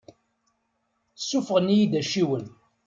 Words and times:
Ssuffɣen-iyi-d 1.19 1.93
acciwen. 2.01 2.45